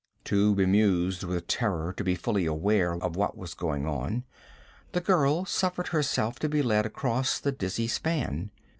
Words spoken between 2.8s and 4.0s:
of what was going